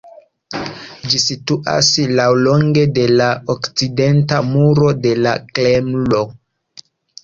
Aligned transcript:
Ĝi 1.11 1.19
situas 1.23 1.91
laŭlonge 2.21 2.87
de 2.97 3.05
la 3.21 3.31
okcidenta 3.57 4.43
muro 4.51 4.93
de 5.07 5.17
la 5.25 5.39
Kremlo. 5.57 6.29